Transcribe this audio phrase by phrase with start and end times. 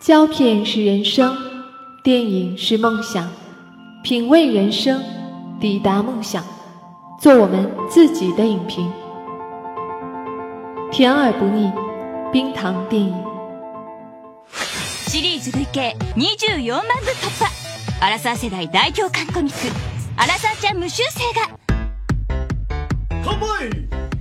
[0.00, 1.36] 胶片是人生，
[2.02, 3.30] 电影是梦想，
[4.02, 5.02] 品味人生，
[5.60, 6.44] 抵达梦想，
[7.20, 8.92] 做我们自己的影评，
[10.92, 11.72] 甜而不腻，
[12.32, 13.14] 冰糖电影。
[15.06, 17.48] シリーズ累計24万部突破
[18.00, 19.72] アラサー世代大共感コミック「
[20.18, 21.56] アラサーちゃん無修正」が
[23.24, 23.70] 乾杯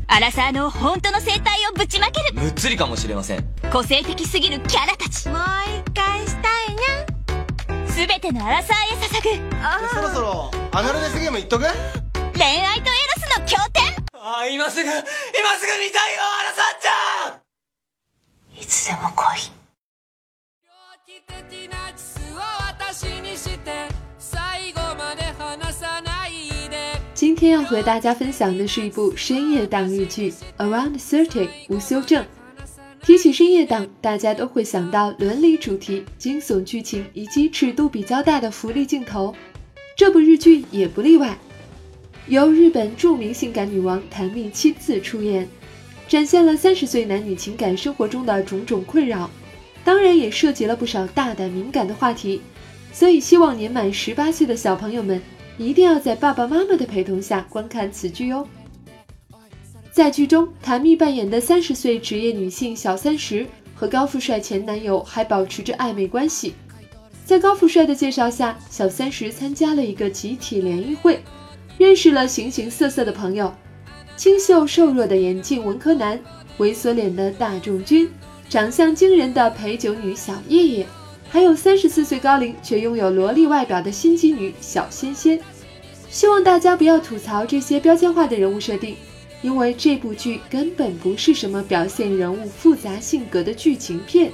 [0.08, 5.29] アラサーの本当の生態をぶちまけるむっつりかもしれません 個性的すぎるキャラたち。
[5.29, 5.39] もう
[5.87, 9.29] 一回したいにゃ全てのアラサーへ捧ぐ。
[9.95, 11.65] そろそろアナルデスゲームいっとく？
[12.33, 13.95] 恋愛とエロスの経典。
[14.15, 18.61] あー今すぐ今すぐ見たいよアラサーちゃん。
[18.63, 19.53] いつでも来い。
[20.65, 20.73] 猟
[21.07, 22.37] 奇的なキスを
[22.69, 26.99] 私にして最後まで離さないで。
[27.15, 32.25] 今天要和大家分享的是一部深夜档日剧《Around Thirty》无修正。
[33.09, 39.35] 提起深夜档，大家都会想到伦理主题、惊悚剧情以及尺度比较大的福利镜头。
[39.97, 41.39] 这部日剧也不例外，
[42.27, 45.49] 由日本著名性感女王檀蜜亲自出演，
[46.07, 49.31] 展现了三十岁男女情感生活中的种种困扰，
[49.83, 52.43] 当然也涉及了不少大胆敏感的话题。
[52.93, 55.19] 所以，希望年满十八岁的小朋友们
[55.57, 58.47] 一定要在爸爸妈妈的陪同下观看此剧哦。
[59.99, 66.55] 在剧中，谭蜜扮演的三十岁职业女性小三十和高富帅前男友还保持着暧昧关系。
[67.25, 71.21] 在高富帅的介绍下，小三十参加了一个集体联谊会，
[71.79, 73.53] 认识了形形色色的朋友：
[74.17, 76.17] 清秀瘦弱的眼镜文科男，
[76.59, 78.09] 猥琐脸的大众君，
[78.49, 80.87] 长相惊人的陪酒女小叶叶，
[81.29, 85.41] 还有三十四岁高龄却拥有萝莉外表的心机女小仙仙。
[86.09, 88.95] 希望大家不要吐槽这些标签化的人物设定。
[89.41, 94.33] 因为这部剧根本不是什么表现人物复杂性格的剧情片，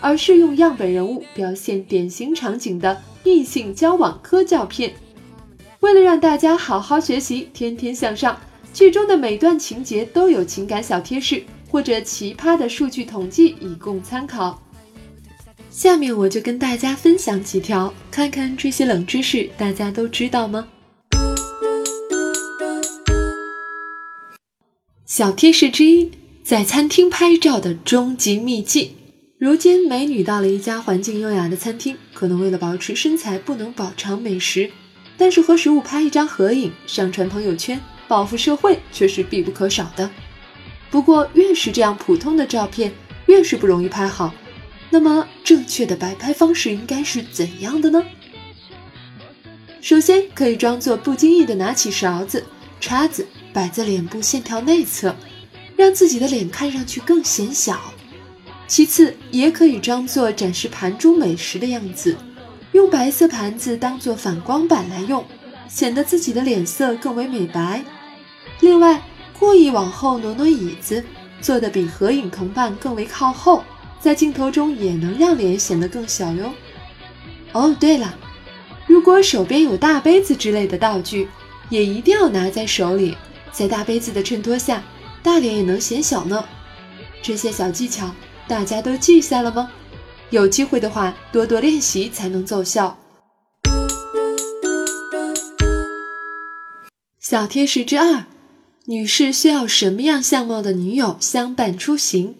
[0.00, 4.92] 而是用样本人物表现典型场景的异性交往科教片。
[5.80, 8.40] 为了让大家好好学习，天天向上，
[8.72, 14.62] 剧中的每段情节都有情感小贴士或者奇葩的数据统计以供参考。
[15.70, 20.66] 下面我就跟大家分享几条，看看这些冷知识大家都知道吗？
[25.18, 26.12] 小贴士之一，
[26.44, 28.94] 在餐厅拍照的终极秘籍。
[29.36, 34.70] 如今，美女到了一家环境优雅的餐厅，可能为了保持身材不能饱尝美食，
[35.16, 40.08] 但是和食物拍一张合影，上传朋友圈，报复社会却是必不可少的。
[40.88, 42.92] 不过，越是这样普通的照片，
[43.26, 44.32] 越是不容易拍好。
[44.88, 48.04] 那么，正确的摆拍方式应该是怎样的呢？
[49.80, 52.44] 首先，可以装作不经意的拿起勺子、
[52.78, 53.26] 叉子。
[53.52, 55.14] 摆在脸部线条内侧，
[55.76, 57.80] 让自己的脸看上去更显小。
[58.66, 62.16] 其次，也可以装作展示盘中美食的样子，
[62.72, 65.24] 用白色盘子当做反光板来用，
[65.68, 67.82] 显得自己的脸色更为美白。
[68.60, 69.02] 另外，
[69.38, 71.02] 故意往后挪挪椅子，
[71.40, 73.64] 坐得比合影同伴更为靠后，
[74.00, 76.52] 在镜头中也能让脸显得更小哟。
[77.52, 78.14] 哦，对了，
[78.86, 81.28] 如果手边有大杯子之类的道具，
[81.70, 83.16] 也一定要拿在手里。
[83.58, 84.84] 在大杯子的衬托下，
[85.20, 86.44] 大脸也能显小呢。
[87.20, 88.14] 这些小技巧
[88.46, 89.68] 大家都记下了吗？
[90.30, 92.96] 有机会的话，多多练习才能奏效。
[97.18, 98.26] 小贴士之二：
[98.84, 102.36] 女士需要什么样相貌的女友相伴出行？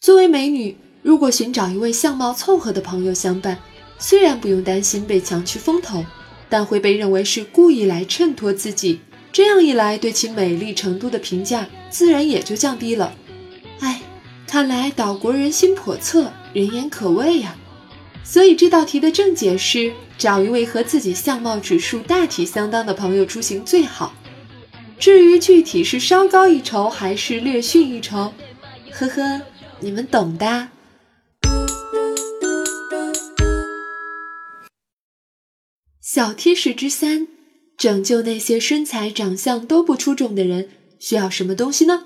[0.00, 3.58] 作为美女，如果寻找一位相貌凑合的朋友相伴，
[3.98, 6.06] 虽然不用担心被抢去风头，
[6.48, 9.00] 但会被认为是故意来衬托自己。
[9.36, 13.14] 这样一来，对其美丽程度的评价自然也就降低了。
[13.80, 14.00] 哎，
[14.46, 17.54] 看来岛国人心叵测，人言可畏呀。
[18.24, 24.14] 所以这道题的正解是找一位和自己相貌指数大体相当的朋友出行最好。
[24.98, 28.32] 至于具体是稍高一筹还是略逊一筹，
[28.90, 29.42] 呵呵，
[29.80, 30.68] 你们懂的。
[36.00, 37.35] 小贴士之三。
[37.76, 42.04] 拯救那些身材长相都不出众的人需要什么东西呢？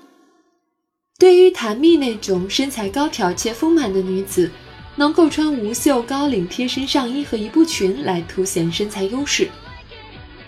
[1.17, 4.51] 对于谭蜜那种身材高挑且丰满的女子，
[4.97, 9.47] 能够穿无袖高领贴身上衣和一步裙来凸显身材优势。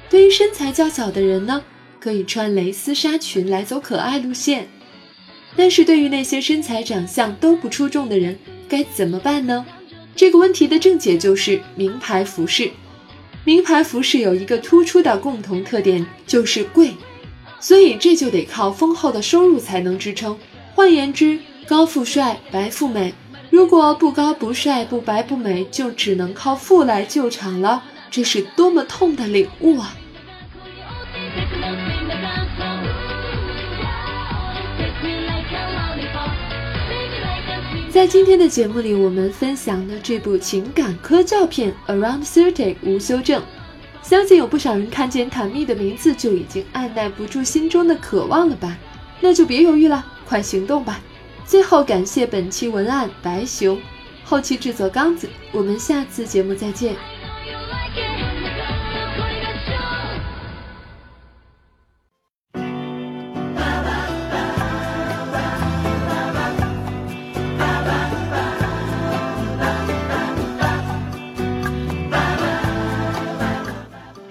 [0.09, 1.63] 对于身材较小的人呢，
[1.99, 4.67] 可以穿蕾丝纱裙来走可爱路线。
[5.55, 8.37] 但是对于那些身材长相都不出众的人，
[8.67, 9.65] 该怎么办呢？
[10.15, 12.71] 这个问题的正解就是名牌服饰。
[13.45, 16.93] 名牌服饰有一个突出的共同特点，就是贵，
[17.59, 20.37] 所以这就得靠丰厚的收入才能支撑。
[20.73, 23.13] 换言之，高富帅、白富美
[23.49, 29.95] 如果不高不帅不白不美，就只能靠富来救场了，这是多么痛的领悟啊！
[37.93, 43.39] 在今天的节目里，我们分享了这部情感科教片《Around Thirty》无修正，
[44.01, 48.75] 相信有不少人看见卡密的名字就已经按耐不住心中的渴望了吧？
[49.19, 50.99] 那就别犹豫了，快行动吧！
[51.45, 53.79] 最后感谢本期文案白熊，
[54.23, 56.95] 后期制作刚子，我们下次节目再见。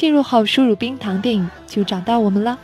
[0.00, 2.58] 进入后输入“冰糖电影”就找到我们了。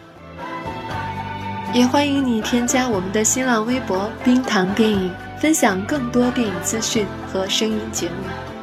[1.74, 8.55] 也欢迎你添加我们的新浪微博“冰糖电影”，分享更多电影资讯和声音节目。